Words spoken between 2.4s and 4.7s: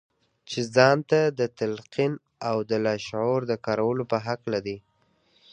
او د لاشعور د کارولو په هکله